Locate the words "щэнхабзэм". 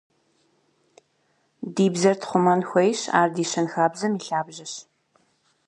3.51-4.13